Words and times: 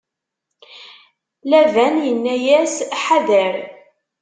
Laban 1.49 1.95
inna-yas: 2.11 2.75
Ḥadeṛ! 3.03 3.53